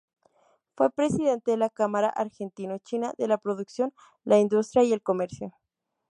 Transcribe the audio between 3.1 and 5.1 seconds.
de la Producción, la Industria y el